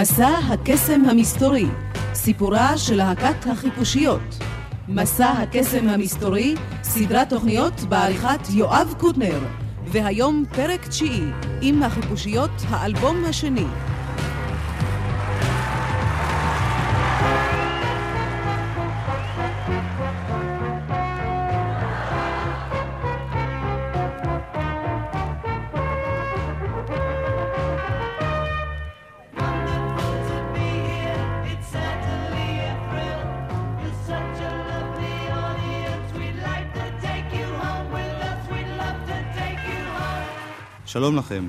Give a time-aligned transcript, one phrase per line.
[0.00, 1.66] מסע הקסם המסתורי,
[2.14, 4.38] סיפורה של להקת החיפושיות.
[4.88, 9.38] מסע הקסם המסתורי, סדרת תוכניות בעריכת יואב קוטנר.
[9.86, 11.24] והיום פרק תשיעי,
[11.62, 13.66] עם החיפושיות, האלבום השני.
[40.98, 41.48] שלום לכם.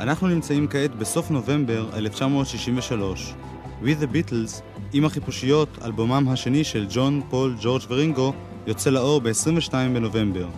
[0.00, 3.34] אנחנו נמצאים כעת בסוף נובמבר 1963.
[3.82, 8.32] We the Beatles, עם החיפושיות, אלבומם השני של ג'ון, פול, ג'ורג' ורינגו,
[8.66, 10.48] יוצא לאור ב-22 בנובמבר.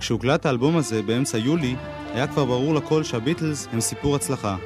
[0.00, 1.76] כשהוקלט האלבום הזה באמצע יולי,
[2.12, 4.56] היה כבר ברור לכל שהביטלס הם סיפור הצלחה.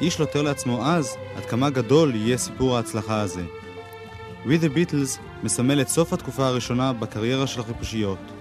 [0.00, 3.42] איש לא תיאר לעצמו אז עד כמה גדול יהיה סיפור ההצלחה הזה.
[4.46, 8.33] We the Beatles מסמל את סוף התקופה הראשונה בקריירה של החיפושיות.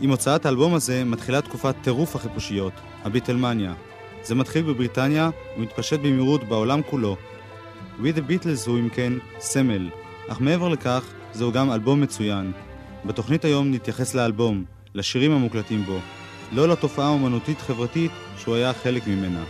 [0.00, 2.72] עם הוצאת האלבום הזה מתחילה תקופת טירוף החיפושיות,
[3.04, 3.74] הביטלמניה.
[4.22, 7.16] זה מתחיל בבריטניה ומתפשט במהירות בעולם כולו.
[8.00, 9.90] We the Beatles הוא אם כן סמל,
[10.28, 12.52] אך מעבר לכך זהו גם אלבום מצוין.
[13.04, 15.98] בתוכנית היום נתייחס לאלבום, לשירים המוקלטים בו,
[16.52, 19.44] לא לתופעה האומנותית חברתית שהוא היה חלק ממנה.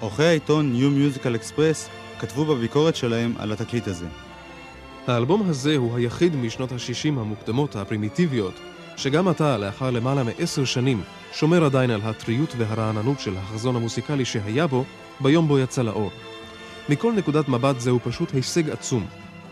[0.00, 1.90] עורכי העיתון New Musical Express
[2.20, 4.06] כתבו בביקורת שלהם על התקליט הזה.
[5.08, 8.54] האלבום הזה הוא היחיד משנות ה-60 המוקדמות הפרימיטיביות,
[8.96, 14.66] שגם עתה, לאחר למעלה מעשר שנים, שומר עדיין על הטריות והרעננות של החזון המוסיקלי שהיה
[14.66, 14.84] בו,
[15.20, 16.10] ביום בו יצא לאור.
[16.88, 19.06] מכל נקודת מבט זהו פשוט הישג עצום.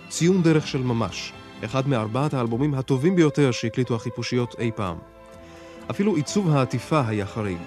[0.09, 1.33] ציון דרך של ממש.
[1.65, 4.97] אחד מארבעת האלבומים הטובים ביותר שהקליטו החיפושיות אי פעם.
[5.91, 7.59] אפילו עיצוב העטיפה היה חריג.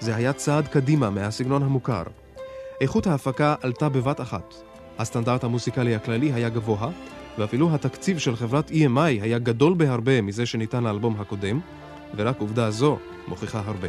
[0.00, 2.02] זה היה צעד קדימה מהסגנון המוכר.
[2.80, 4.54] איכות ההפקה עלתה בבת אחת.
[4.98, 6.90] הסטנדרט המוסיקלי הכללי היה גבוה,
[7.40, 11.60] ואפילו התקציב של חברת EMI היה גדול בהרבה מזה שניתן לאלבום הקודם,
[12.16, 13.88] ורק עובדה זו מוכיחה הרבה.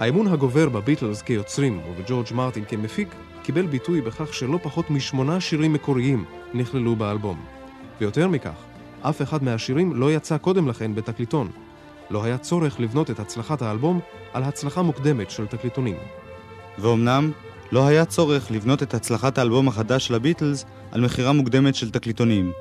[0.00, 3.08] האמון הגובר בביטלס כיוצרים ובג'ורג' מרטין כמפיק
[3.42, 7.44] קיבל ביטוי בכך שלא פחות משמונה שירים מקוריים נכללו באלבום.
[8.00, 8.64] ויותר מכך,
[9.02, 11.50] אף אחד מהשירים לא יצא קודם לכן בתקליטון.
[12.10, 14.00] לא היה צורך לבנות את הצלחת האלבום
[14.32, 15.96] על הצלחה מוקדמת של תקליטונים.
[16.78, 17.32] ואומנם,
[17.72, 22.52] לא היה צורך לבנות את הצלחת האלבום החדש של הביטלס על מכירה מוקדמת של תקליטונים.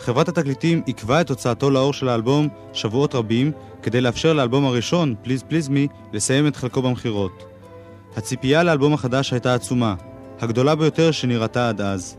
[0.00, 5.42] חברת התקליטים עיכבה את הוצאתו לאור של האלבום שבועות רבים כדי לאפשר לאלבום הראשון, פליז
[5.42, 7.44] פליז מי, לסיים את חלקו במכירות.
[8.16, 9.94] הציפייה לאלבום החדש הייתה עצומה,
[10.40, 12.16] הגדולה ביותר שנראתה עד אז.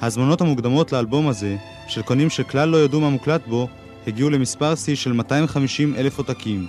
[0.00, 1.56] ההזמנות המוקדמות לאלבום הזה,
[1.88, 3.68] של קונים שכלל לא ידעו מה מוקלט בו,
[4.06, 6.66] הגיעו למספר שיא של 250 אלף עותקים.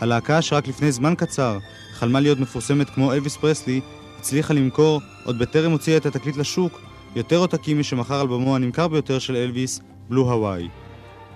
[0.00, 1.58] הלהקה שרק לפני זמן קצר
[1.92, 3.80] חלמה להיות מפורסמת כמו אלוויס פרסלי,
[4.18, 6.80] הצליחה למכור, עוד בטרם הוציאה את התקליט לשוק,
[7.16, 10.68] יותר עותקים משמכר אלבומו הנמכר ביותר של אלוויס, בלו הוואי.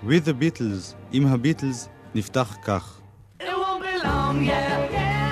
[0.03, 2.99] With the Beatles, עם הביטלס, נפתח כך.
[3.39, 5.22] It won't be long, yeah.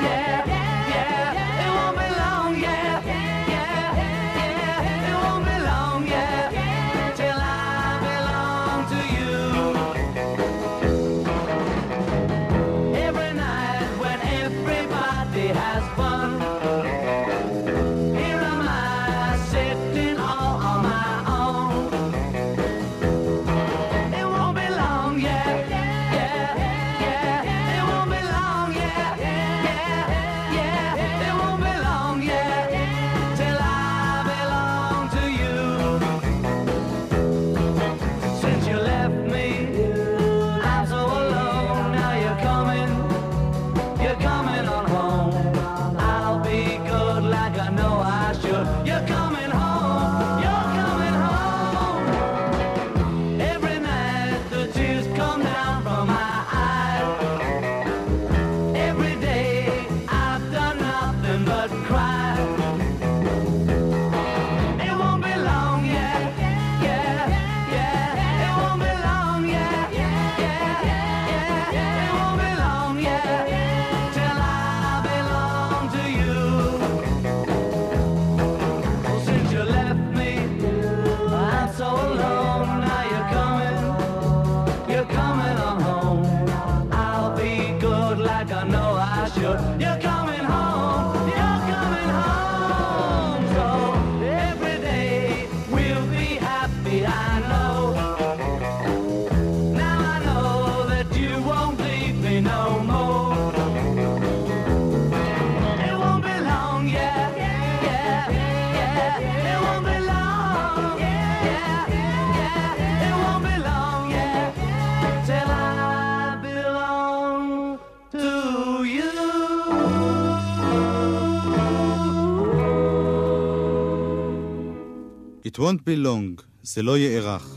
[125.62, 127.56] Won't be long, זה לא יארך.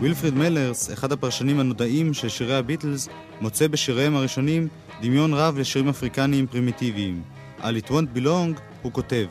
[0.00, 3.08] וילפריד מלרס, אחד הפרשנים הנודעים של שירי הביטלס,
[3.40, 4.68] מוצא בשיריהם הראשונים
[5.02, 7.22] דמיון רב לשירים אפריקניים פרימיטיביים.
[7.58, 9.26] על It won't be long הוא כותב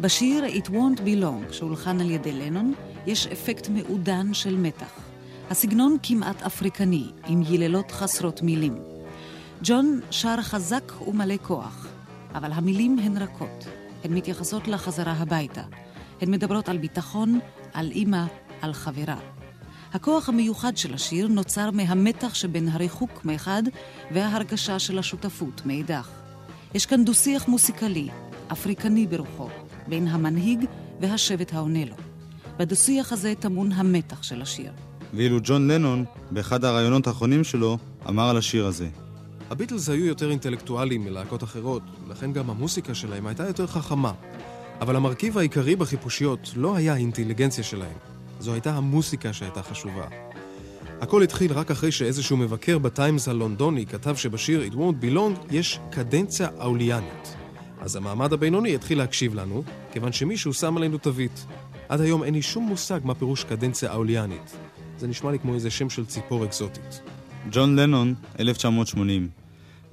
[0.00, 2.74] בשיר It won't be long, שהולחן על ידי לנון,
[3.06, 5.00] יש אפקט מעודן של מתח.
[5.50, 8.74] הסגנון כמעט אפריקני, עם ילילות חסרות מילים.
[9.62, 11.86] ג'ון שר חזק ומלא כוח,
[12.34, 13.66] אבל המילים הן רכות.
[14.04, 15.62] הן מתייחסות לחזרה הביתה.
[16.20, 17.38] הן מדברות על ביטחון,
[17.72, 18.24] על אימא,
[18.60, 19.18] על חברה.
[19.92, 23.62] הכוח המיוחד של השיר נוצר מהמתח שבין הריחוק מאחד
[24.10, 26.08] וההרגשה של השותפות מאידך.
[26.74, 28.08] יש כאן דו-שיח מוסיקלי,
[28.52, 29.48] אפריקני ברוחו,
[29.88, 30.64] בין המנהיג
[31.00, 31.94] והשבט העונה לו.
[32.56, 34.72] בדו-שיח הזה טמון המתח של השיר.
[35.14, 37.78] ואילו ג'ון לנון, באחד הראיונות האחרונים שלו,
[38.08, 38.88] אמר על השיר הזה.
[39.50, 44.12] הביטלס היו יותר אינטלקטואליים מלהקות אחרות, לכן גם המוסיקה שלהם הייתה יותר חכמה.
[44.80, 47.96] אבל המרכיב העיקרי בחיפושיות לא היה האינטליגנציה שלהם,
[48.40, 50.08] זו הייתה המוסיקה שהייתה חשובה.
[51.00, 55.80] הכל התחיל רק אחרי שאיזשהו מבקר בטיימס הלונדוני כתב שבשיר It won't be long יש
[55.90, 57.36] קדנציה אוליאנית.
[57.80, 61.46] אז המעמד הבינוני התחיל להקשיב לנו, כיוון שמישהו שם עלינו תווית.
[61.88, 64.56] עד היום אין לי שום מושג מה פירוש קדנציה אוליאנית.
[64.98, 67.00] זה נשמע לי כמו איזה שם של ציפור אקזוטית.
[67.50, 69.28] ג'ון לנון, 1980.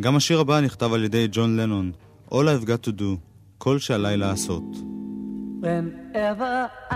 [0.01, 1.91] גם השיר הבא נכתב על ידי ג'ון לנון,
[2.31, 4.64] All I've got to do, כל שעליי לעשות.
[5.62, 6.94] Whenever I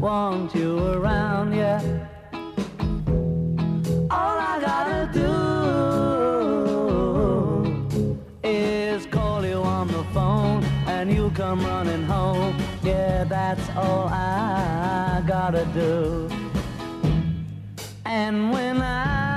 [0.00, 1.80] want you around, yeah.
[4.10, 5.34] All I gotta do
[8.42, 12.54] is call you on the phone and you come running home.
[12.82, 16.28] Yeah, that's all I gotta do.
[18.04, 19.29] And when I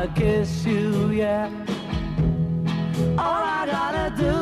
[0.00, 1.50] wanna kiss you, yeah.
[3.18, 4.34] All I gotta do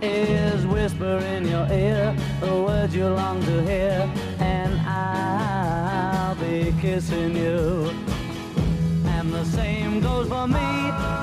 [0.00, 7.36] is whisper in your ear the words you long to hear, and I'll be kissing
[7.36, 7.90] you.
[9.04, 10.70] And the same goes for me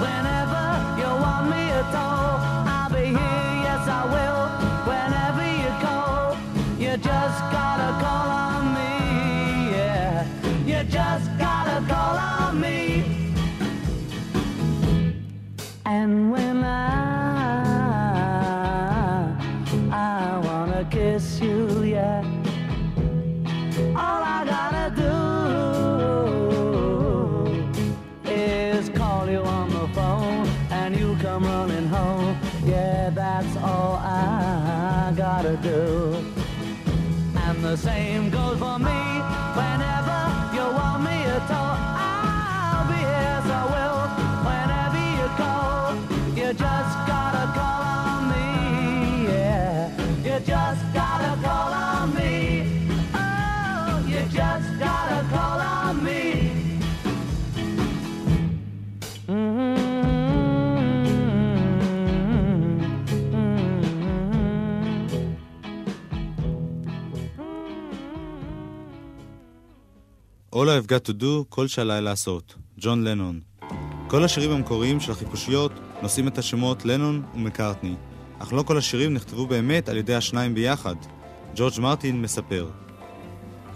[0.05, 0.65] whenever
[0.99, 2.37] you want me at all.
[2.75, 4.43] I'll be here, yes, I will,
[4.91, 6.37] whenever you call.
[6.77, 8.32] You just gotta call
[70.53, 72.55] All I've got to do, כל שעליי לעשות.
[72.77, 73.39] ג'ון לנון.
[74.07, 77.95] כל השירים המקוריים של החיפושיות נושאים את השמות לנון ומקארטני,
[78.39, 80.95] אך לא כל השירים נכתבו באמת על ידי השניים ביחד.
[81.55, 82.69] ג'ורג' מרטין מספר.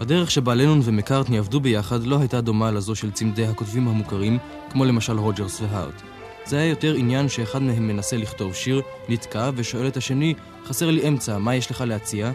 [0.00, 4.38] הדרך שבה לנון ומקארטני עבדו ביחד לא הייתה דומה לזו של צמדי הכותבים המוכרים,
[4.70, 6.02] כמו למשל רוג'רס והארט.
[6.44, 11.08] זה היה יותר עניין שאחד מהם מנסה לכתוב שיר, נתקע ושואל את השני, חסר לי
[11.08, 12.32] אמצע, מה יש לך להציע?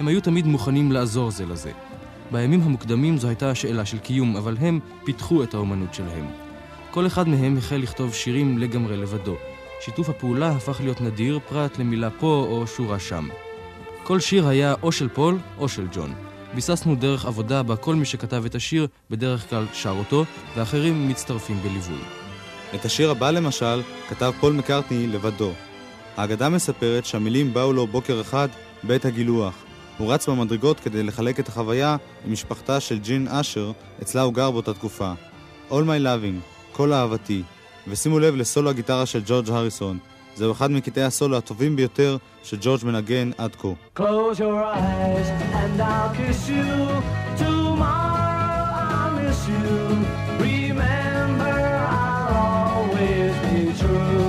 [0.00, 1.72] הם היו תמיד מוכנים לעזור זה לזה.
[2.34, 6.26] בימים המוקדמים זו הייתה שאלה של קיום, אבל הם פיתחו את האומנות שלהם.
[6.90, 9.34] כל אחד מהם החל לכתוב שירים לגמרי לבדו.
[9.80, 13.28] שיתוף הפעולה הפך להיות נדיר פרט למילה פה או שורה שם.
[14.02, 16.14] כל שיר היה או של פול או של ג'ון.
[16.54, 20.24] ביססנו דרך עבודה בה כל מי שכתב את השיר בדרך כלל שר אותו,
[20.56, 22.00] ואחרים מצטרפים בליווי.
[22.74, 25.52] את השיר הבא למשל כתב פול מקארטני לבדו.
[26.16, 28.48] האגדה מספרת שהמילים באו לו בוקר אחד
[28.82, 29.63] בעת הגילוח.
[29.98, 33.72] הוא רץ במדרגות כדי לחלק את החוויה עם משפחתה של ג'ין אשר,
[34.02, 35.12] אצלה הוא גר באותה תקופה.
[35.70, 36.40] All My Loving,
[36.72, 37.42] כל אהבתי.
[37.88, 39.98] ושימו לב לסולו הגיטרה של ג'ורג' הריסון.
[40.36, 43.68] זהו אחד מקטעי הסולו הטובים ביותר שג'ורג' מנגן עד כה.
[43.98, 45.28] Close your eyes
[45.60, 46.66] and I'll kiss you
[47.38, 49.66] Tomorrow I'll miss you
[50.40, 51.56] Remember
[52.00, 52.36] I'll
[52.76, 54.23] always be true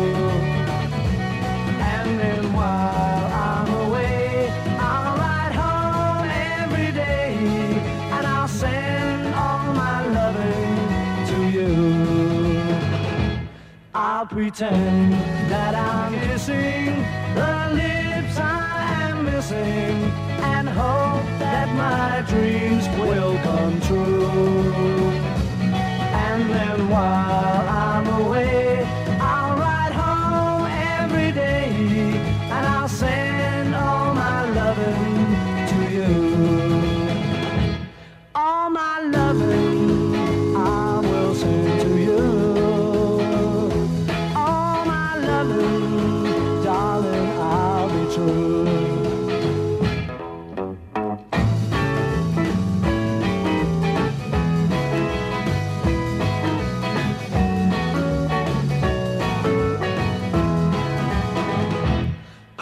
[14.30, 15.14] Pretend
[15.50, 16.86] that I'm kissing
[17.36, 24.74] the lips I am missing and hope that my dreams will come true.
[26.28, 28.65] And then while I'm away,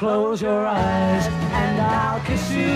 [0.04, 2.76] Close your eyes and I'll kiss you.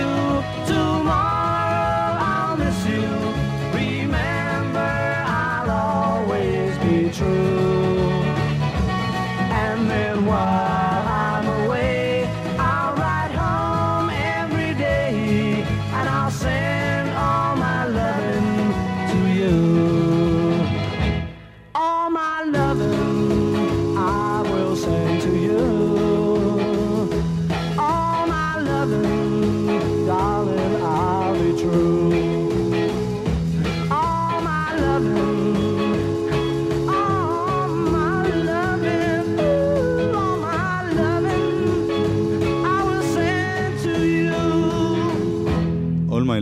[0.66, 3.04] Tomorrow I'll miss you.
[3.74, 4.78] Remember,
[5.26, 7.67] I'll always be true.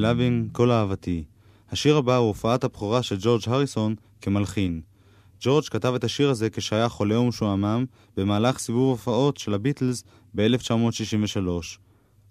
[0.07, 1.25] Loving, כל אהבתי.
[1.71, 4.81] השיר הבא הוא הופעת הבכורה של ג'ורג' הריסון כמלחין.
[5.41, 7.85] ג'ורג' כתב את השיר הזה כשהיה חולה ומשועמם
[8.17, 11.49] במהלך סיבוב הופעות של הביטלס ב-1963.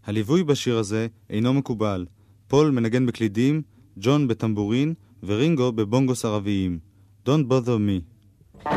[0.05, 2.05] הליווי בשיר הזה אינו מקובל.
[2.47, 3.61] פול מנגן בקלידים,
[3.97, 6.79] ג'ון בטמבורין ורינגו בבונגוס ערביים.
[7.25, 7.77] Don't bother
[8.67, 8.69] me.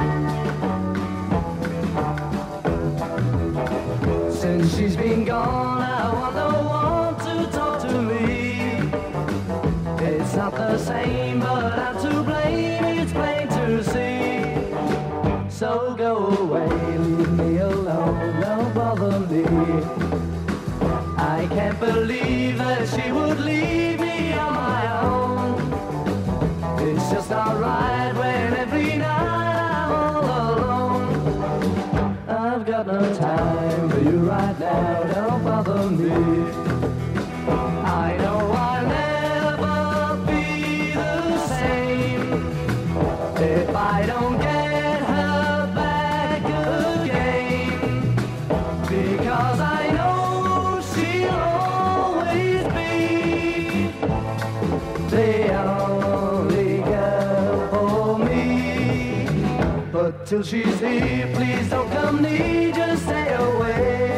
[60.29, 64.18] Till she's here, please don't come near, just stay away.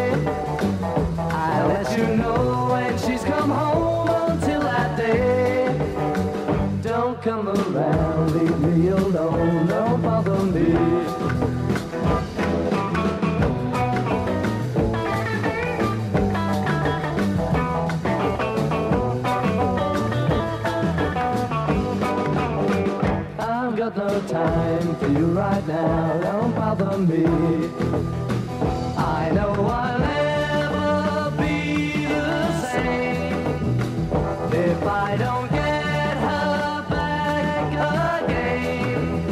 [25.00, 27.25] For you right now, don't bother me.
[28.99, 33.33] I know I'll never be the same
[34.52, 37.73] if I don't get her back
[38.25, 39.25] again.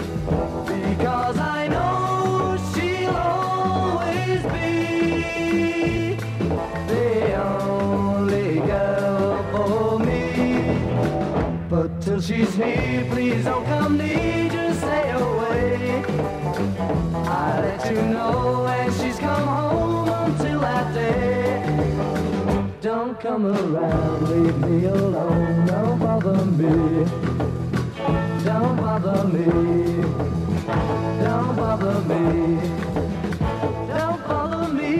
[0.64, 6.16] Because I know she'll always be
[6.92, 10.22] the only girl for me.
[11.68, 13.77] But till she's here, please don't come
[17.90, 21.62] You know when she's come home until that day.
[22.82, 26.76] Don't come around, leave me alone, don't bother me.
[28.48, 29.46] Don't bother me.
[31.24, 32.24] Don't bother me.
[33.92, 34.94] Don't bother me.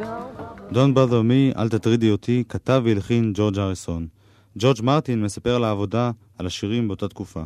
[0.00, 4.06] Don't bother Don't bother me, אל תטרידי אותי, כתב והלחין ג'ורג' הריסון.
[4.58, 7.42] ג'ורג' מרטין מספר על העבודה, על השירים באותה תקופה.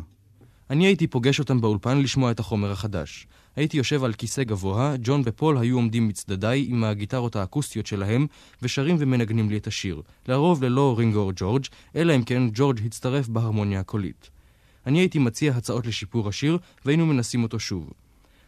[0.69, 3.27] אני הייתי פוגש אותם באולפן לשמוע את החומר החדש.
[3.55, 8.27] הייתי יושב על כיסא גבוה, ג'ון ופול היו עומדים מצדדיי עם הגיטרות האקוסטיות שלהם,
[8.61, 10.01] ושרים ומנגנים לי את השיר.
[10.27, 14.29] לרוב ללא רינגו או ג'ורג', אלא אם כן ג'ורג' הצטרף בהרמוניה הקולית.
[14.85, 17.89] אני הייתי מציע הצעות לשיפור השיר, והיינו מנסים אותו שוב.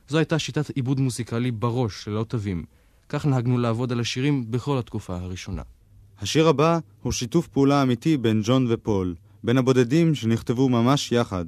[0.08, 2.64] זו הייתה שיטת עיבוד מוזיקלי בראש, ללא תווים.
[3.10, 5.62] כך נהגנו לעבוד על השירים בכל התקופה הראשונה.
[6.22, 11.46] השיר הבא הוא שיתוף פעולה אמיתי בין ג'ון ופול, בין הבודדים שנכתבו ממש יחד.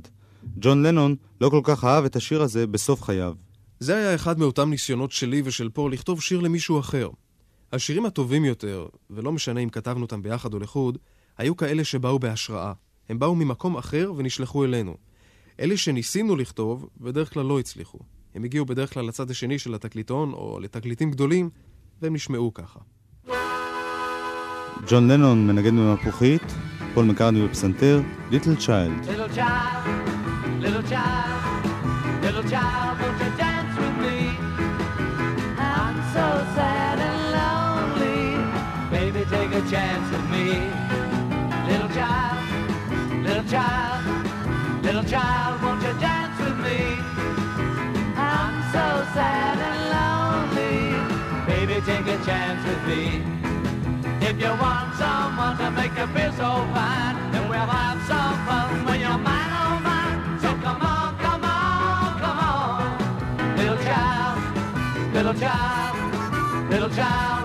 [0.59, 3.33] ג'ון לנון לא כל כך אהב את השיר הזה בסוף חייו.
[3.79, 7.09] זה היה אחד מאותם ניסיונות שלי ושל פול לכתוב שיר למישהו אחר.
[7.73, 10.97] השירים הטובים יותר, ולא משנה אם כתבנו אותם ביחד או לחוד,
[11.37, 12.73] היו כאלה שבאו בהשראה.
[13.09, 14.95] הם באו ממקום אחר ונשלחו אלינו.
[15.59, 17.99] אלה שניסינו לכתוב, בדרך כלל לא הצליחו.
[18.35, 21.49] הם הגיעו בדרך כלל לצד השני של התקליטון, או לתקליטים גדולים,
[22.01, 22.79] והם נשמעו ככה.
[24.87, 26.41] ג'ון לנון מנגן במפוחית,
[26.93, 29.03] פול מקארני בפסנתר, ליטל צ'יילד.
[29.03, 32.88] Little child, little child, little child,
[45.09, 46.79] child, won't you dance with me?
[48.15, 48.85] I'm so
[49.15, 50.77] sad and lonely.
[51.49, 53.23] Baby, take a chance with me.
[54.21, 58.85] If you want someone to make you feel so fine, then we'll have some fun
[58.85, 60.39] when you're mine, oh mine.
[60.43, 63.57] So come on, come on, come on.
[63.57, 64.37] Little child,
[65.15, 67.38] little child, little child,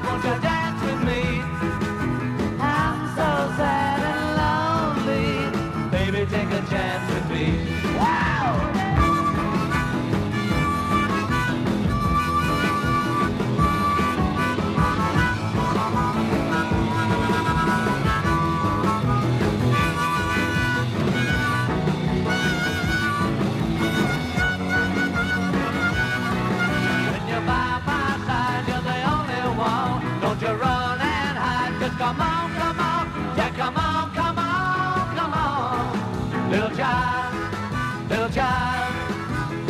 [38.39, 38.95] child,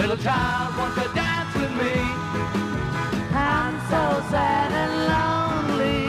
[0.01, 1.95] little child, won't you dance with me?
[3.53, 6.03] I'm so sad and lonely.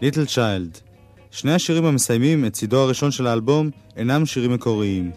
[0.02, 0.78] ליטל צ'יילד.
[1.30, 5.10] שני השירים המסיימים את צידו הראשון של האלבום אינם שירים מקוריים.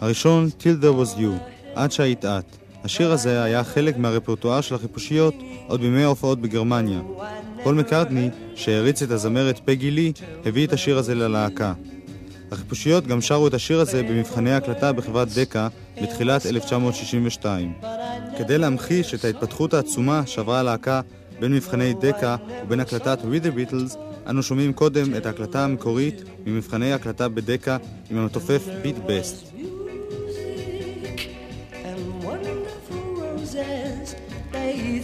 [0.00, 2.63] הראשון, Till There Was You, עד שהיית את.
[2.84, 5.34] השיר הזה היה חלק מהרפרטואר של החיפושיות
[5.66, 7.00] עוד בימי ההופעות בגרמניה.
[7.62, 10.12] פול מקארטני, שהעריץ את הזמרת פגי לי,
[10.44, 11.72] הביא את השיר הזה ללהקה.
[12.50, 15.68] החיפושיות גם שרו את השיר הזה במבחני ההקלטה בחברת דקה
[16.02, 17.72] בתחילת 1962.
[18.38, 21.00] כדי להמחיש את ההתפתחות העצומה שעברה הלהקה
[21.40, 23.96] בין מבחני דקה ובין הקלטת We the Beatles,
[24.30, 27.76] אנו שומעים קודם את ההקלטה המקורית ממבחני ההקלטה בדקה
[28.10, 29.53] עם המתופף ביט בסט.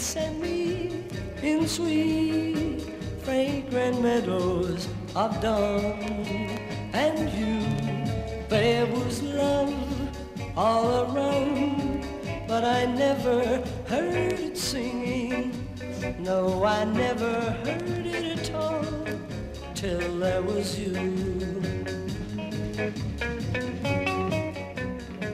[0.01, 1.05] Send me
[1.43, 2.81] in sweet
[3.23, 6.01] fragrant meadows of dawn
[6.95, 7.61] and you
[8.49, 9.75] there was love
[10.57, 12.07] all around
[12.49, 15.53] but I never heard it singing
[16.19, 17.35] no I never
[17.65, 18.85] heard it at all
[19.75, 20.97] till there was you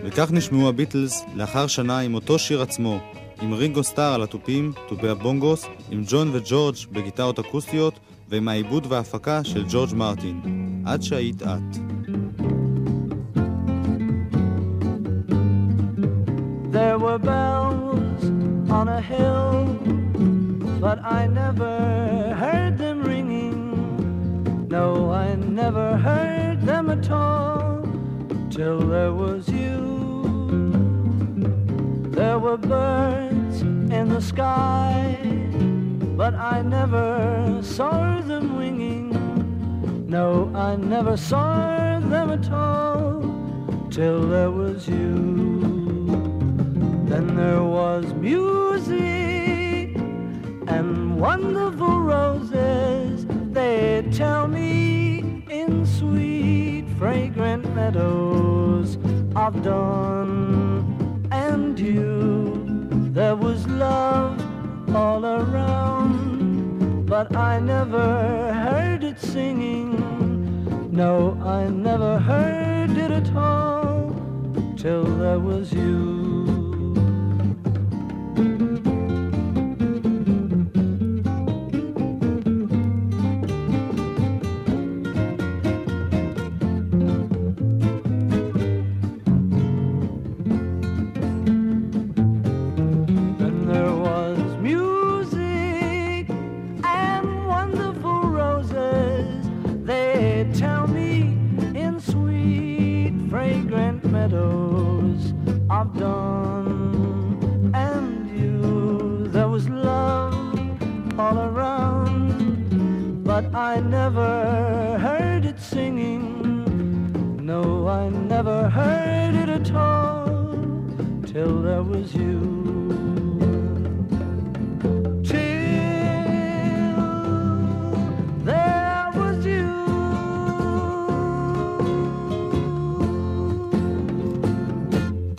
[0.05, 2.99] וכך נשמעו הביטלס לאחר שנה עם אותו שיר עצמו,
[3.43, 9.45] עם רינגו סטאר על התופים, תופי הבונגוס, עם ג'ון וג'ורג' בגיטרות אקוסטיות, ועם העיבוד וההפקה
[9.45, 10.41] של ג'ורג' מרטין.
[10.87, 11.77] עד שהיית את.
[16.73, 18.23] There were bells
[18.79, 19.55] on a hill,
[20.85, 21.75] but I never
[22.43, 23.59] heard them ringing.
[24.69, 24.87] No,
[25.25, 25.27] I
[25.63, 27.89] never heard them at all
[28.51, 30.06] till there was you.
[32.17, 35.19] There were birds in the sky,
[36.17, 39.11] but I never saw them winging.
[40.09, 43.21] No, I never saw them at all
[43.91, 45.61] till there was you.
[47.05, 49.95] Then there was music
[50.69, 53.27] and wonderful roses.
[53.53, 58.97] They tell me in sweet, fragrant meadows
[59.37, 60.96] of dawn
[61.79, 63.13] and dew.
[63.13, 64.41] There was love
[64.95, 69.97] all around, but I never heard it singing.
[70.91, 74.15] No, I never heard it at all
[74.77, 76.16] till there was you.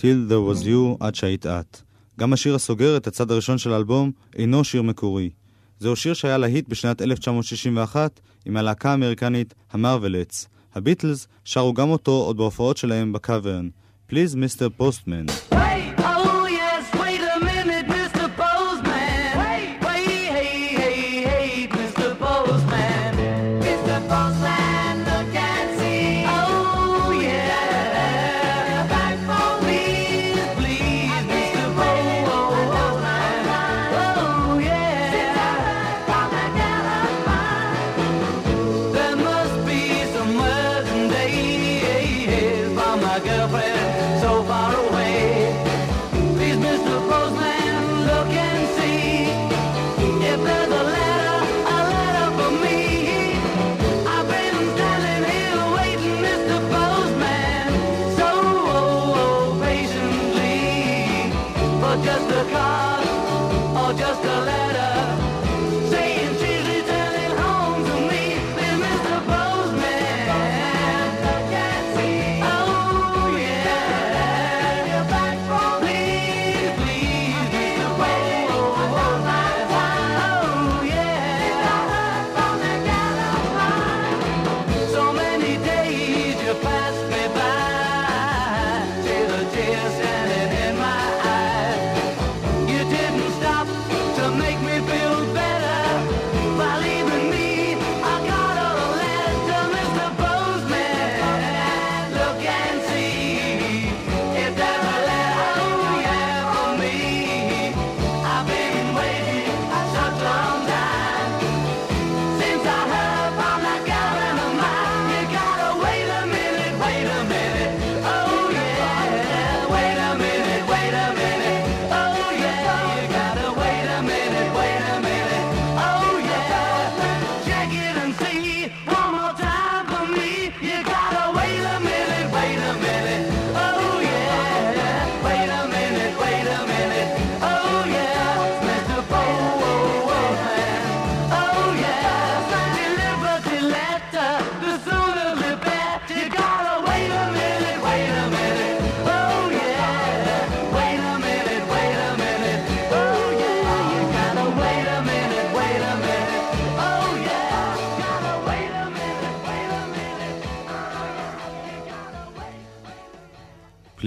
[0.08, 1.82] Till There Was You עד שהיית את.
[2.20, 5.30] גם השיר הסוגר את הצד הראשון של האלבום אינו שיר מקורי.
[5.80, 10.48] זהו שיר שהיה להיט בשנת 1961 עם הלהקה האמריקנית המרוולטס.
[10.76, 13.70] הביטלס שרו גם אותו עוד בהופעות שלהם בקאברן.
[14.12, 14.82] Please Mr.
[14.82, 15.57] Postman.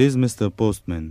[0.01, 0.61] Please Mr.
[0.61, 1.05] Postman.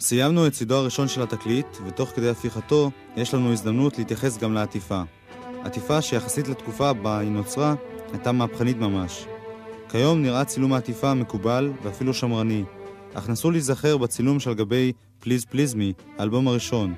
[0.00, 5.02] סיימנו את צידו הראשון של התקליט, ותוך כדי הפיכתו יש לנו הזדמנות להתייחס גם לעטיפה.
[5.64, 7.74] עטיפה שיחסית לתקופה בה היא נוצרה,
[8.12, 9.26] הייתה מהפכנית ממש.
[9.88, 12.64] כיום נראה צילום העטיפה מקובל ואפילו שמרני,
[13.14, 16.94] אך נסו להיזכר בצילום שעל גבי Please Please Me, האלבום הראשון.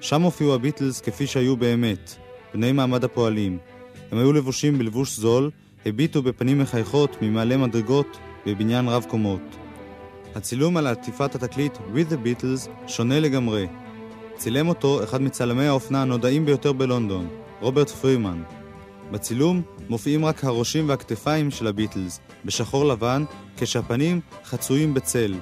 [0.00, 2.23] שם הופיעו הביטלס כפי שהיו באמת,
[2.54, 3.58] בני מעמד הפועלים.
[4.12, 5.50] הם היו לבושים בלבוש זול,
[5.86, 9.40] הביטו בפנים מחייכות ממעלה מדרגות בבניין רב קומות.
[10.34, 13.66] הצילום על עטיפת התקליט With the Beatles שונה לגמרי.
[14.36, 17.28] צילם אותו אחד מצלמי האופנה הנודעים ביותר בלונדון,
[17.60, 18.42] רוברט פרימן.
[19.10, 23.24] בצילום מופיעים רק הראשים והכתפיים של הביטלס, בשחור לבן,
[23.56, 25.34] כשהפנים חצויים בצל.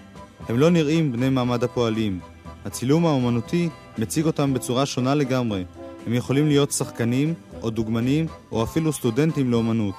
[0.49, 2.21] הם לא נראים בני מעמד הפועלים.
[2.65, 5.65] הצילום האומנותי מציג אותם בצורה שונה לגמרי.
[6.07, 9.95] הם יכולים להיות שחקנים, או דוגמנים, או אפילו סטודנטים לאומנות.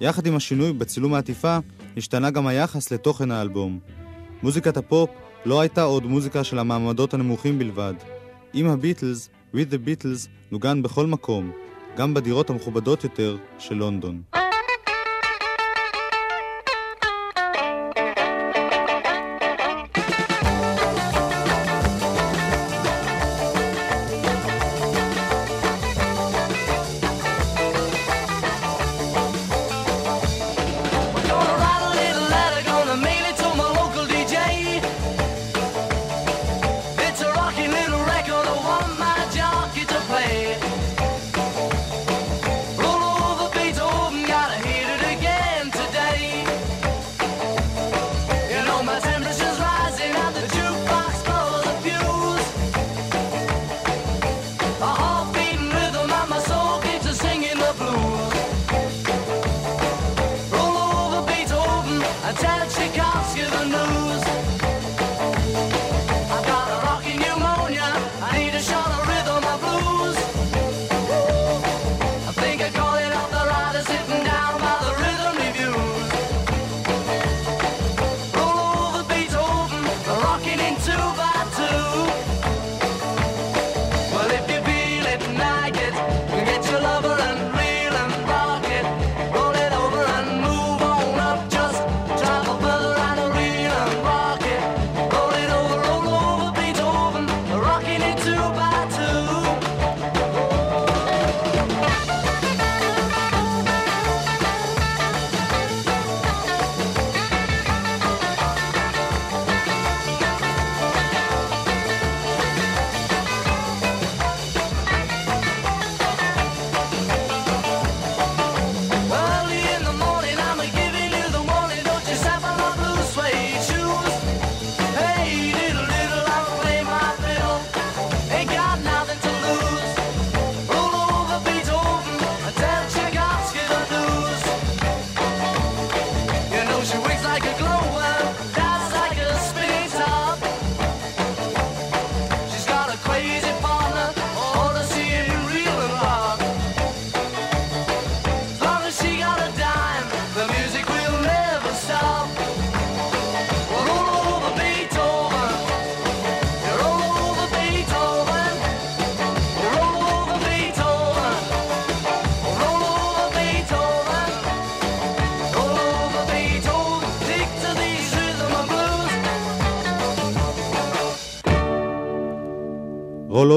[0.00, 1.58] יחד עם השינוי בצילום העטיפה,
[1.96, 3.78] השתנה גם היחס לתוכן האלבום.
[4.42, 5.10] מוזיקת הפופ
[5.44, 7.94] לא הייתה עוד מוזיקה של המעמדות הנמוכים בלבד.
[8.54, 11.52] עם הביטלס, With the Beatles נוגן בכל מקום,
[11.96, 14.22] גם בדירות המכובדות יותר של לונדון.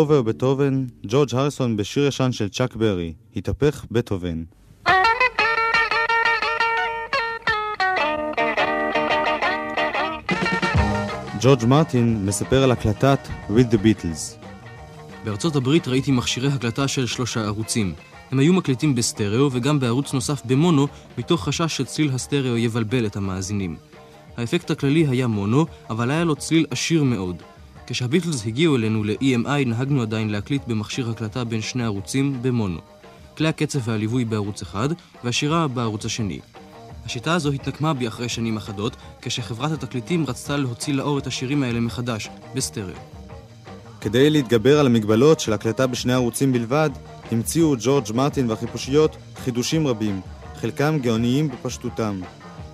[0.08, 4.44] Roll Over Beethoven, ג'ורג' הריסון בשיר ישן של צ'אק ברי, התהפך בטהובן.
[11.42, 14.46] ג'ורג' מרטין מספר על הקלטת With the Beatles.
[15.26, 17.94] בארצות הברית ראיתי מכשירי הקלטה של שלושה ערוצים.
[18.32, 23.76] הם היו מקליטים בסטריאו וגם בערוץ נוסף במונו, מתוך חשש שצליל הסטריאו יבלבל את המאזינים.
[24.38, 27.44] האפקט הכללי היה מונו, אבל היה לו צליל עשיר מאוד.
[27.88, 32.80] כשהביטלס הגיעו אלינו ל-EMI נהגנו עדיין להקליט במכשיר הקלטה בין שני ערוצים במונו.
[33.38, 34.90] כלי הקצב והליווי בערוץ אחד,
[35.24, 36.40] והשירה בערוץ השני.
[37.06, 41.80] השיטה הזו התנקמה בי אחרי שנים אחדות, כשחברת התקליטים רצתה להוציא לאור את השירים האלה
[41.80, 42.98] מחדש, בסטריאו.
[44.02, 46.90] כדי להתגבר על המגבלות של הקלטה בשני ערוצים בלבד,
[47.32, 50.22] המציאו ג'ורג' מרטין והחיפושיות חידושים רבים,
[50.56, 52.22] חלקם גאוניים בפשטותם.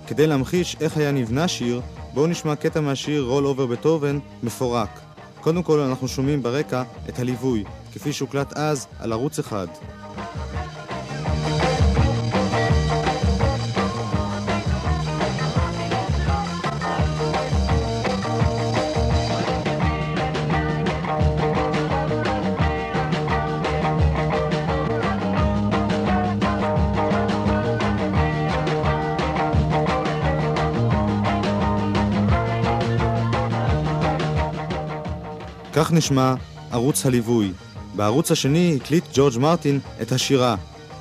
[0.06, 1.80] כדי להמחיש איך היה נבנה שיר,
[2.14, 5.03] בואו נשמע קטע מהשיר רול אובר בטהובן מפורק.
[5.44, 9.66] קודם כל אנחנו שומעים ברקע את הליווי, כפי שהוקלט אז על ערוץ אחד.
[35.84, 36.34] כך נשמע
[36.70, 37.52] ערוץ הליווי.
[37.96, 40.56] בערוץ השני הקליט ג'ורג' מרטין את השירה.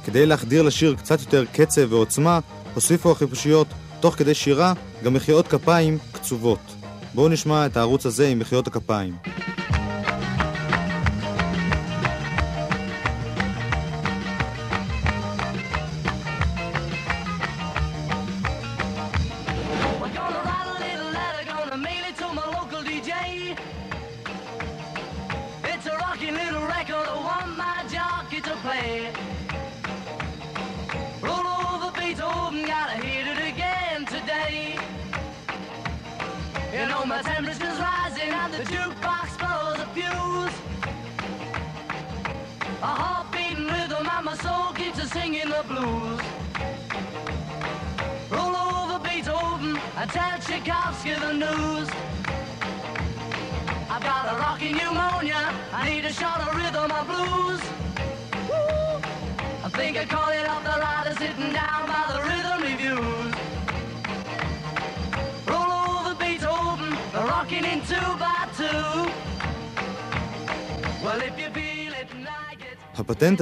[0.06, 2.40] כדי להחדיר לשיר קצת יותר קצב ועוצמה,
[2.74, 3.68] הוסיפו החיפושיות,
[4.00, 6.60] תוך כדי שירה, גם מחיאות כפיים קצובות.
[7.14, 9.14] בואו נשמע את הערוץ הזה עם מחיאות הכפיים.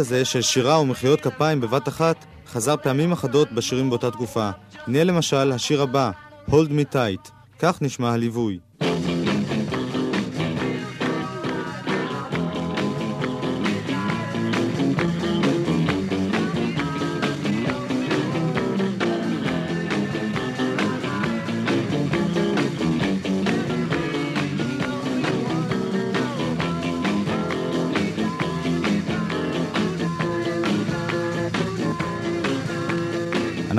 [0.02, 4.50] הזה של שירה ומחיאות כפיים בבת אחת חזר פעמים אחדות בשירים באותה תקופה.
[4.88, 6.12] הנה למשל השיר הבא,
[6.50, 7.32] Hold Me Tight.
[7.60, 8.60] כך נשמע הליווי.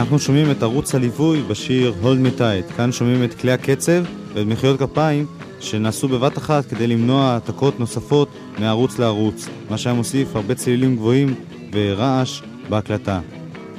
[0.03, 2.73] אנחנו שומעים את ערוץ הליווי בשיר Hold Me Tight.
[2.77, 5.27] כאן שומעים את כלי הקצב ואת מחיאות כפיים
[5.61, 11.35] שנעשו בבת אחת כדי למנוע העתקות נוספות מערוץ לערוץ, מה שהיה מוסיף הרבה צלילים גבוהים
[11.73, 13.21] ורעש בהקלטה.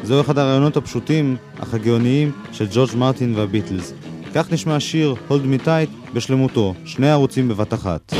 [0.03, 3.93] זהו אחד הרעיונות הפשוטים, אך הגאוניים, של ג'ורג' מרטין והביטלס.
[4.35, 8.13] כך נשמע השיר Hold Me Tight בשלמותו, שני ערוצים בבת אחת.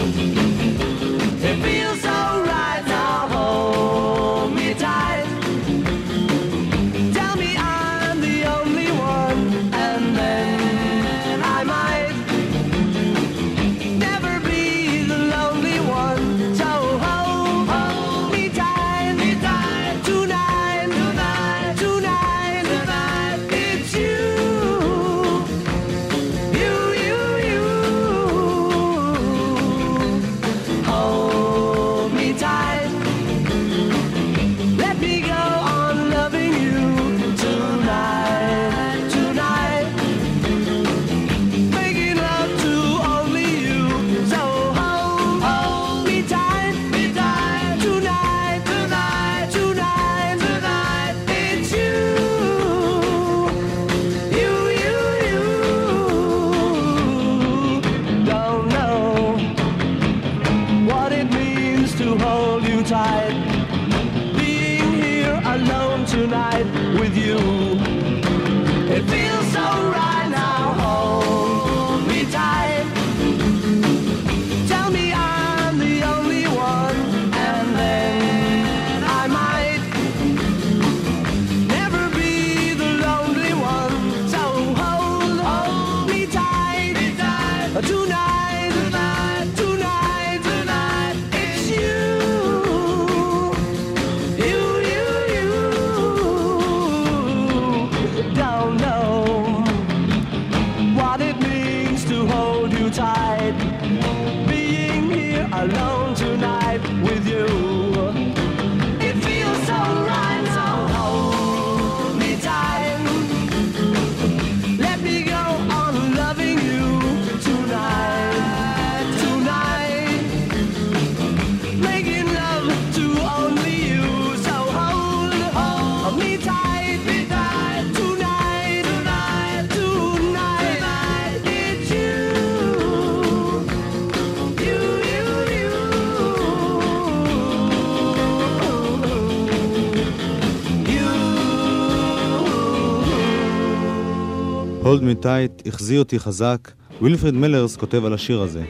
[144.94, 148.64] Hold Me Tight, החזיקי אותי חזק, ווילפריד מלרס כותב על השיר הזה.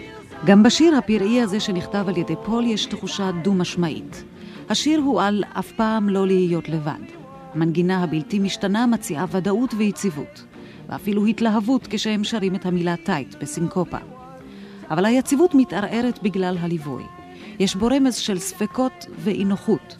[0.45, 4.23] גם בשיר הפראי הזה שנכתב על ידי פול יש תחושה דו-משמעית.
[4.69, 7.01] השיר הוא על אף פעם לא להיות לבד.
[7.53, 10.43] המנגינה הבלתי משתנה מציעה ודאות ויציבות,
[10.89, 13.97] ואפילו התלהבות כשהם שרים את המילה tight בסינקופה.
[14.89, 17.03] אבל היציבות מתערערת בגלל הליווי.
[17.59, 19.97] יש בו רמז של ספקות ואי נוחות.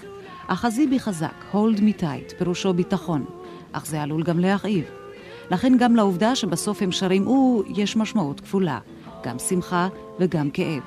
[0.48, 3.26] אחזי בי חזק, hold me tight, פירושו ביטחון,
[3.72, 5.03] אך זה עלול גם להכאיב.
[5.52, 8.80] לכן גם לעובדה שבסוף הם שרים הוא, יש משמעות כפולה,
[9.24, 9.88] גם שמחה
[10.20, 10.84] וגם כאב.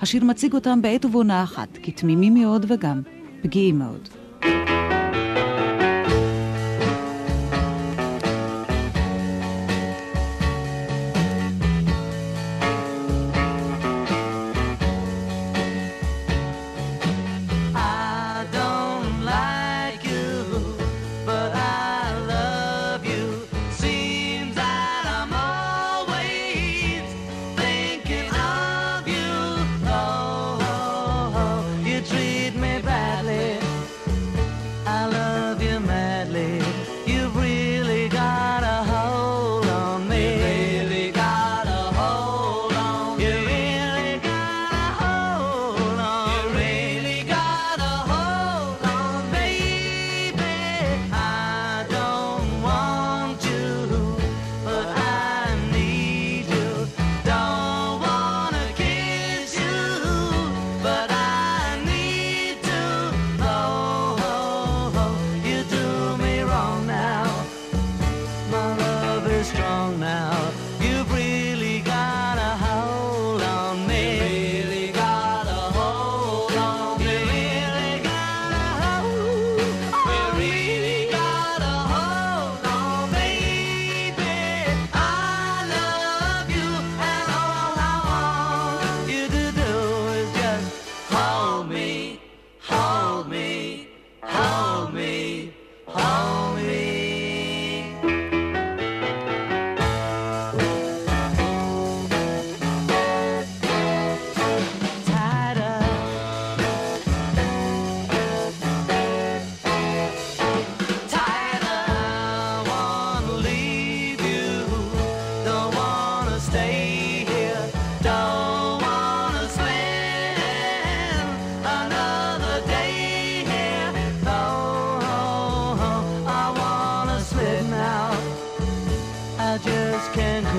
[0.00, 3.02] השיר מציג אותם בעת ובעונה אחת, כתמימים מאוד וגם
[3.42, 4.08] פגיעים מאוד.
[4.42, 4.77] I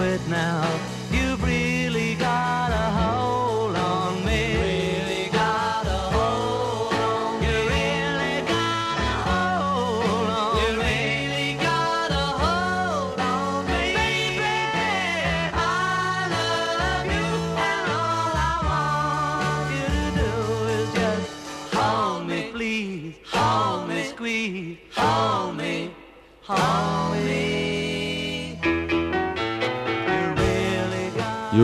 [0.09, 0.98] it now.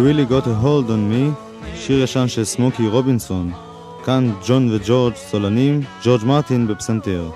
[0.05, 1.33] Really got a hold on me,
[1.75, 3.51] שיר ישן של סמוקי רובינסון.
[4.03, 7.29] כאן ג'ון וג'ורג' סולנים, ג'ורג' מרטין בפסנתר.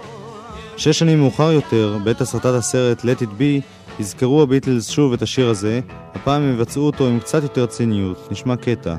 [0.78, 3.62] שש שנים מאוחר יותר, בעת הסרטת הסרט Let It Be,
[4.00, 5.80] יזכרו הביטלס שוב את השיר הזה,
[6.14, 8.96] הפעם הם יבצעו אותו עם קצת יותר ציניות, נשמע קטע.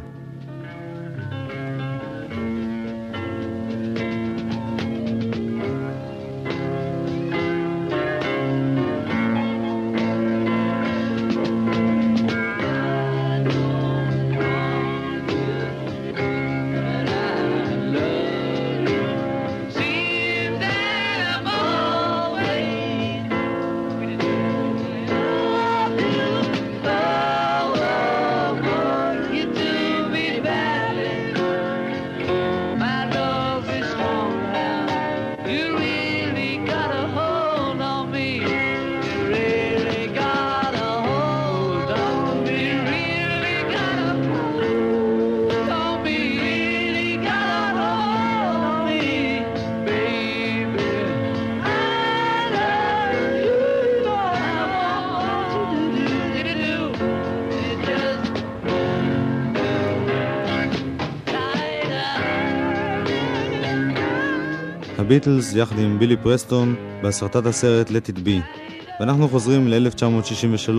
[64.98, 68.60] הביטלס יחד עם בילי פרסטון בהסרטת הסרט Let It Be.
[69.00, 70.70] ואנחנו חוזרים ל-1963,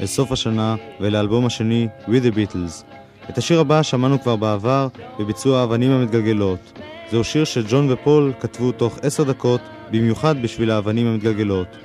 [0.00, 2.84] אל סוף השנה ולאלבום השני With the Beatles.
[3.30, 4.88] את השיר הבא שמענו כבר בעבר
[5.18, 6.78] בביצוע האבנים המתגלגלות.
[7.10, 11.76] זהו שיר שג'ון ופול כתבו תוך עשר דקות במיוחד בשביל האבנים המתגלגלות.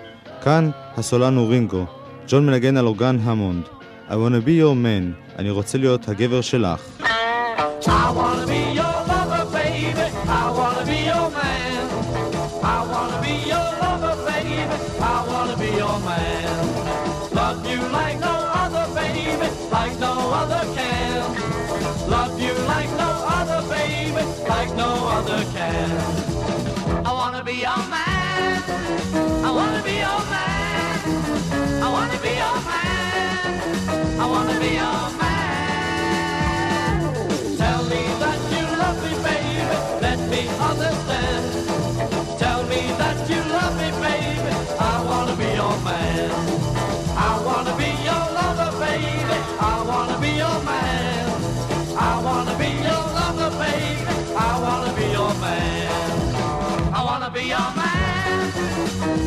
[0.44, 1.86] כאן הסולן הוא רינגו,
[2.28, 3.64] ג'ון מנגן על אורגן המונד.
[4.10, 7.02] I wanna be your man, אני רוצה להיות הגבר שלך.
[7.02, 8.81] I wanna be your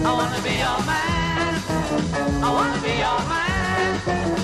[0.07, 1.55] I wanna be your man.
[2.43, 4.44] I wanna be your man.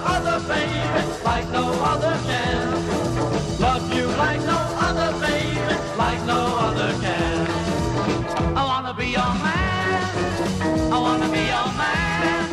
[1.23, 2.67] like no other can.
[3.59, 7.47] Love you like no other, baby, like no other can.
[8.59, 10.01] I wanna be your man.
[10.95, 12.43] I wanna be your man.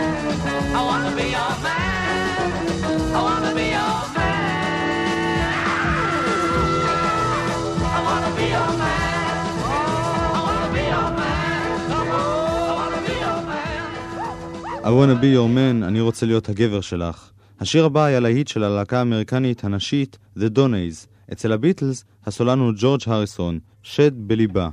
[0.78, 2.48] I wanna be your man.
[3.18, 4.58] I wanna be your man.
[7.96, 8.98] I wanna be your man.
[14.84, 17.30] I wanna be your man, אני רוצה להיות הגבר שלך.
[17.60, 23.00] השיר הבא היה להיט של הלהקה האמריקנית הנשית The Donays, אצל הביטלס הסולן הוא ג'ורג'
[23.06, 24.68] הריסון, שד בליבה.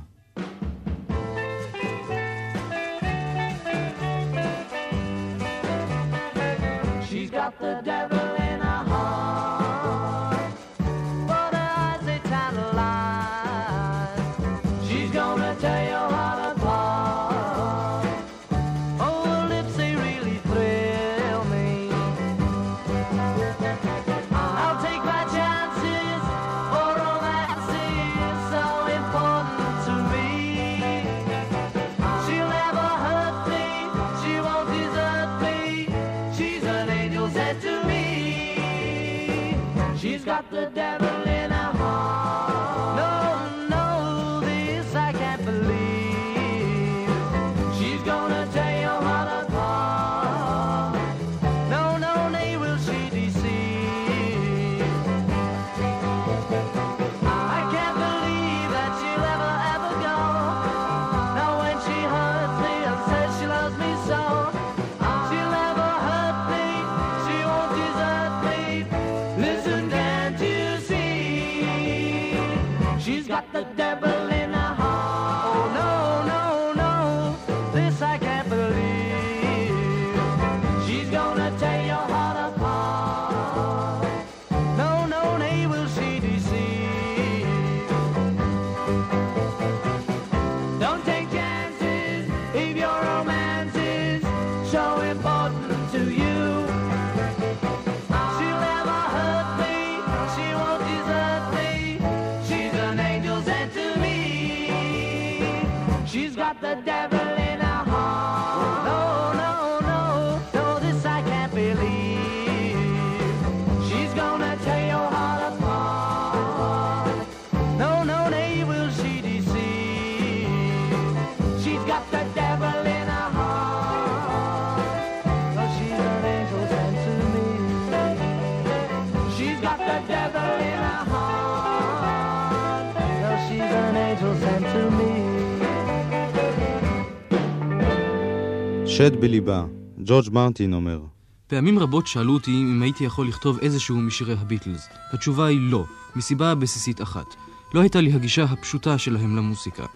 [138.96, 139.64] שד בליבה,
[140.04, 141.00] ג'ורג' מרטין אומר.
[141.46, 144.88] פעמים רבות שאלו אותי אם הייתי יכול לכתוב איזשהו משירי הביטלס.
[145.12, 145.84] התשובה היא לא,
[146.16, 147.34] מסיבה בסיסית אחת.
[147.74, 149.86] לא הייתה לי הגישה הפשוטה שלהם למוסיקה.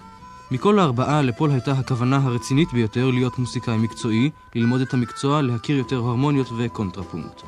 [0.51, 5.96] מכל הארבעה, לפול הייתה הכוונה הרצינית ביותר להיות מוסיקאי מקצועי, ללמוד את המקצוע, להכיר יותר
[5.96, 7.42] הרמוניות וקונטרפונקט.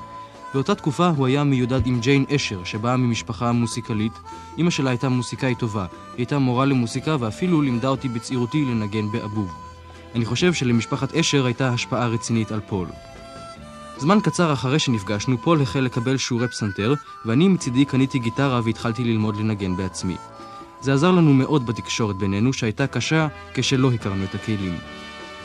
[0.54, 4.12] באותה תקופה הוא היה מיודד עם ג'יין אשר, שבאה ממשפחה מוסיקלית.
[4.58, 9.71] אימא שלה הייתה מוסיקאית טובה, היא הייתה מורה למוסיקה ואפילו לימדה אותי בצעירותי לנגן באבוב.
[10.14, 12.88] אני חושב שלמשפחת אשר הייתה השפעה רצינית על פול.
[13.98, 16.94] זמן קצר אחרי שנפגשנו, פול החל לקבל שיעורי פסנתר,
[17.24, 20.16] ואני מצידי קניתי גיטרה והתחלתי ללמוד לנגן בעצמי.
[20.80, 24.78] זה עזר לנו מאוד בתקשורת בינינו, שהייתה קשה כשלא הכרנו את הכלים.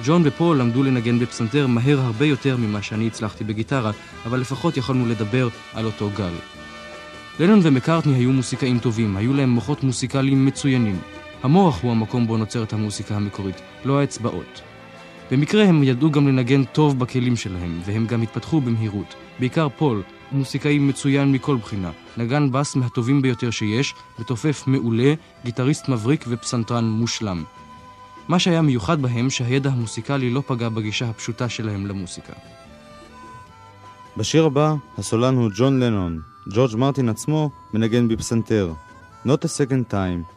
[0.06, 3.92] ג'ון ופול למדו לנגן בפסנתר מהר הרבה יותר ממה שאני הצלחתי בגיטרה,
[4.26, 6.34] אבל לפחות יכולנו לדבר על אותו גל.
[7.40, 11.00] לנון ומקארטני היו מוסיקאים טובים, היו להם מוחות מוסיקליים מצוינים.
[11.44, 14.62] המוח הוא המקום בו נוצרת המוסיקה המקורית, לא האצבעות.
[15.32, 19.16] במקרה הם ידעו גם לנגן טוב בכלים שלהם, והם גם התפתחו במהירות.
[19.40, 25.14] בעיקר פול, מוסיקאי מצוין מכל בחינה, נגן בס מהטובים ביותר שיש, מתופף מעולה,
[25.46, 27.44] גיטריסט מבריק ופסנתרן מושלם.
[28.28, 32.34] מה שהיה מיוחד בהם שהידע המוסיקלי לא פגע בגישה הפשוטה שלהם למוסיקה.
[34.18, 36.22] בשיר הבא, הסולן הוא ג'ון לנון.
[36.54, 38.74] ג'ורג' מרטין עצמו מנגן בפסנתר.
[39.26, 40.37] Not a second time,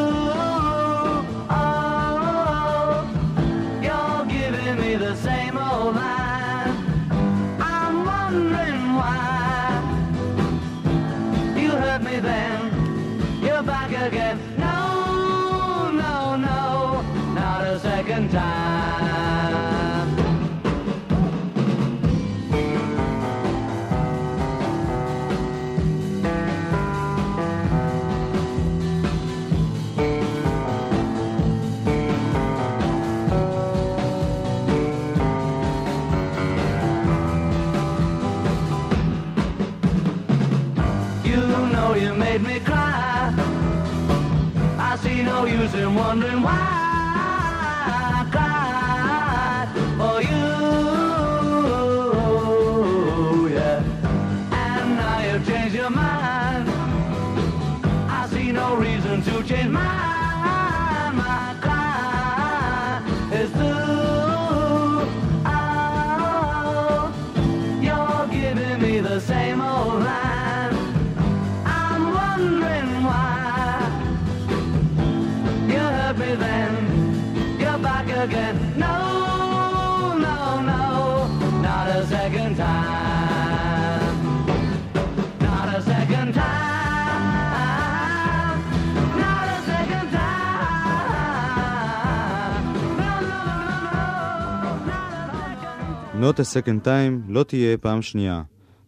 [96.21, 98.41] Not a second time, לא תהיה פעם שנייה.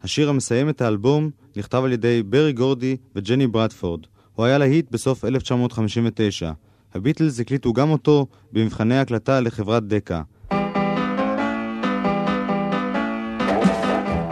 [0.04, 4.00] השיר המסיים את האלבום נכתב על ידי ברי גורדי וג'ני ברדפורד.
[4.36, 6.52] הוא היה להיט בסוף 1959.
[6.94, 10.22] הביטלס הקליטו גם אותו במבחני הקלטה לחברת דקה.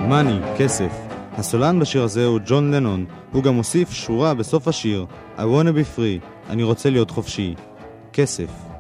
[0.10, 0.92] מאני, כסף.
[1.32, 3.06] הסולן בשיר הזה הוא ג'ון לנון.
[3.32, 5.06] הוא גם הוסיף שורה בסוף השיר
[5.38, 7.56] I wanna be free, אני רוצה להיות חופשי.
[8.14, 8.71] כסף.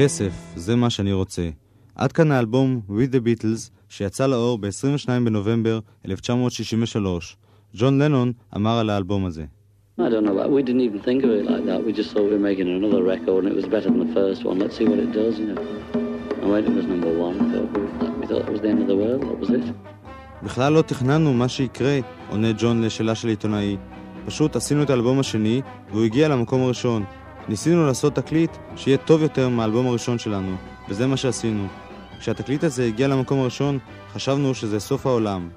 [0.00, 1.48] כסף, זה מה שאני רוצה.
[1.94, 5.78] עד כאן האלבום With the Beatles, שיצא לאור ב-22 בנובמבר
[6.08, 7.36] 1963.
[7.74, 9.44] ג'ון לנון אמר על האלבום הזה.
[9.98, 10.48] I don't know.
[10.48, 11.80] We didn't even think of it like that.
[11.86, 14.40] We just thought we were making another record and it was better than the first
[14.48, 14.56] one.
[14.62, 15.60] Let's see what it does, you know.
[16.40, 17.68] And when it was number one, we thought,
[18.20, 19.20] we thought it was the end of the world.
[19.30, 19.64] What was it?
[20.42, 21.98] בכלל לא תכננו מה שיקרה,
[22.30, 23.76] עונה ג'ון לשאלה של עיתונאי.
[24.26, 27.04] פשוט עשינו את האלבום השני, והוא הגיע למקום הראשון.
[27.48, 30.56] ניסינו לעשות תקליט שיהיה טוב יותר מהאלבום הראשון שלנו,
[30.88, 31.66] וזה מה שעשינו.
[32.20, 33.78] כשהתקליט הזה הגיע למקום הראשון,
[34.12, 35.48] חשבנו שזה סוף העולם.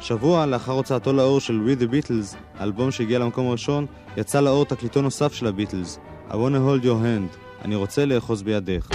[0.00, 3.86] שבוע לאחר הוצאתו לאור של We the Beatles, האלבום שהגיע למקום הראשון,
[4.16, 5.98] יצא לאור תקליטו נוסף של הביטלס,
[6.30, 8.88] I wanna hold your hand, אני רוצה לאחוז בידך.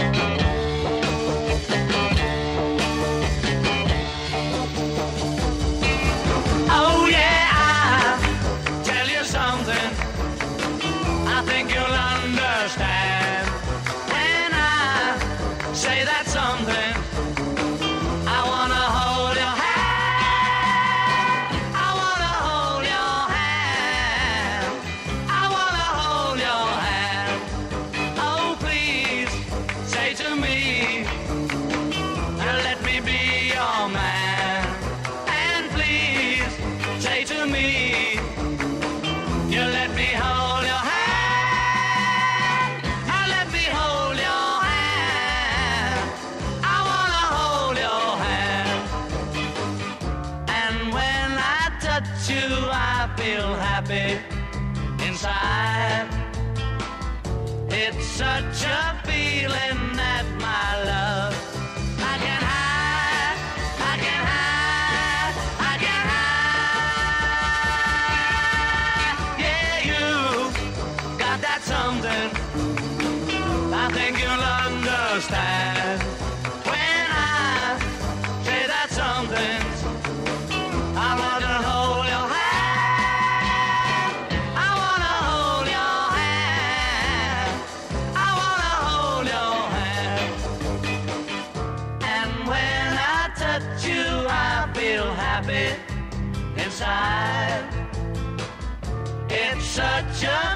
[100.20, 100.49] Just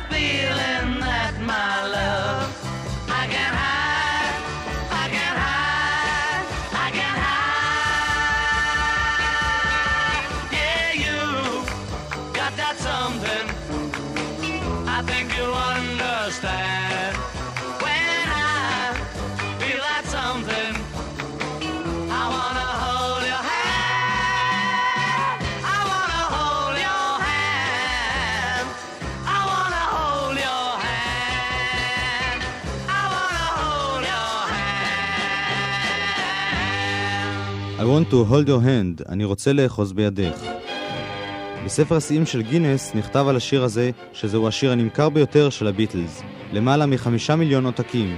[37.94, 40.44] want to hold your hand, אני רוצה לאחוז בידך.
[41.66, 46.22] בספר השיאים של גינס נכתב על השיר הזה שזהו השיר הנמכר ביותר של הביטלס,
[46.54, 48.18] למעלה מחמישה מיליון עותקים.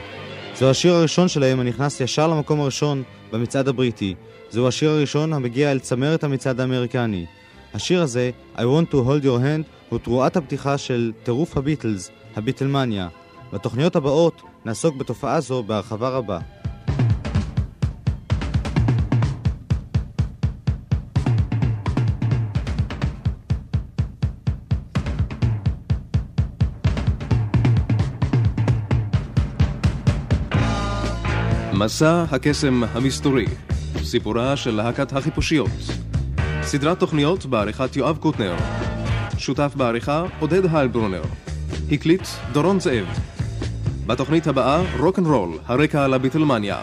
[0.56, 4.16] זהו השיר הראשון שלהם הנכנס ישר למקום הראשון במצעד הבריטי.
[4.50, 7.26] זהו השיר הראשון המגיע אל צמרת המצעד האמריקני.
[7.74, 13.08] השיר הזה, I want to hold your hand, הוא תרועת הפתיחה של טירוף הביטלס, הביטלמניה.
[13.54, 16.40] בתוכניות הבאות נעסוק בתופעה זו בהרחבה רבה.
[31.86, 33.46] מסע הקסם המסתורי,
[34.04, 35.70] סיפורה של להקת החיפושיות.
[36.62, 38.56] סדרת תוכניות בעריכת יואב קוטנר.
[39.38, 41.22] שותף בעריכה עודד היילברונר.
[41.92, 43.06] הקליט דורון זאב.
[44.08, 46.78] בתוכנית הבאה רוקנרול, הרקע לביטלמניה.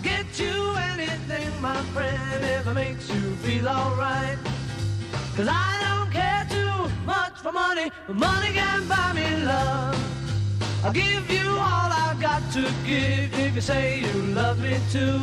[0.00, 4.38] I'll get you anything, my friend, if it makes you feel alright.
[5.36, 9.94] Cause I don't care too much for money, but money can buy me love.
[10.82, 15.20] I'll give you all I've got to give if you say you love me too.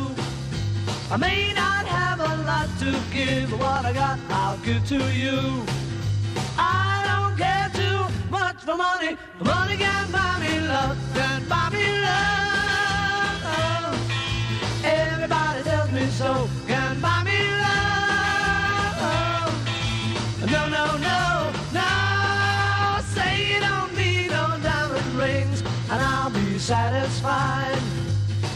[1.10, 5.12] I may not have a lot to give, but what I got I'll give to
[5.12, 5.64] you.
[6.56, 11.68] I don't care too much for money, but money can buy me love, can buy
[11.72, 12.47] me love.
[16.18, 18.98] So, can buy me love.
[20.54, 21.18] No, no, no,
[21.78, 21.90] no.
[23.14, 25.60] Say you don't need no diamond rings,
[25.92, 27.78] and I'll be satisfied.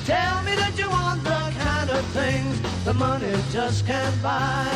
[0.04, 4.66] Tell me that you want the kind of things that money just can't buy.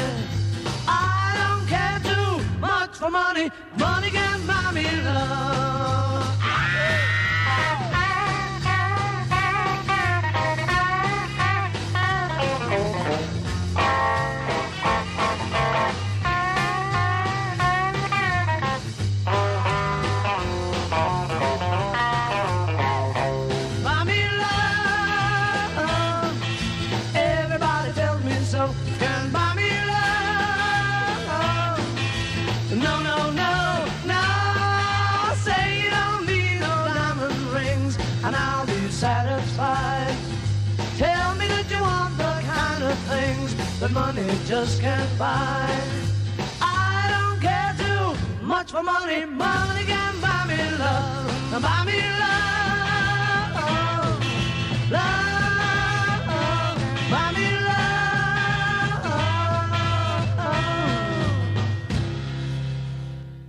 [0.87, 3.51] I don't care too much for money.
[3.77, 6.16] Money can buy me love.
[44.47, 45.69] Just can't buy.
[46.63, 48.15] I don't care too
[48.47, 49.25] much for money.
[49.25, 51.51] Money can buy me love.
[51.61, 53.57] Buy me love.
[54.93, 56.27] Love.
[57.11, 59.03] Buy me love.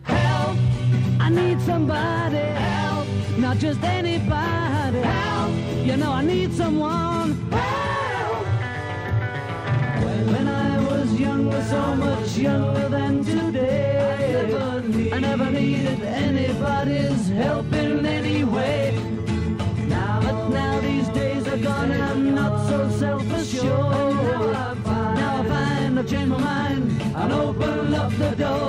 [0.04, 0.58] Help.
[1.20, 2.38] I need somebody.
[2.38, 3.08] Help.
[3.38, 5.02] Not just anybody.
[5.02, 5.52] Help.
[5.86, 7.17] You know I need someone.
[11.46, 14.54] Was younger, so much younger than today.
[15.14, 18.98] I never needed anybody's help in any way.
[19.88, 24.54] Now, but now these days are gone and I'm not so self-assured.
[24.86, 28.67] Now I find I've changed my mind and open up the doors.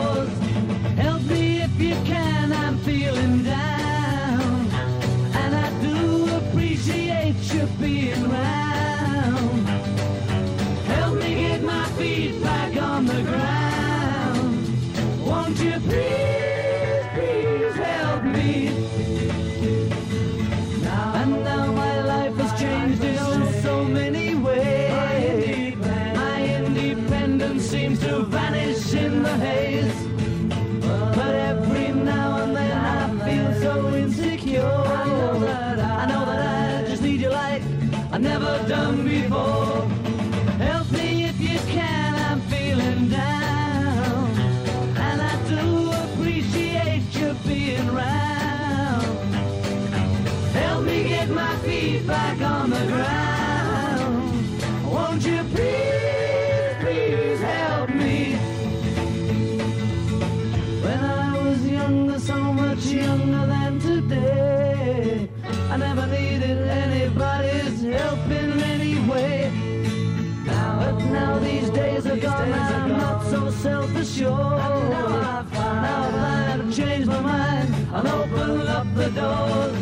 [79.19, 79.78] windows.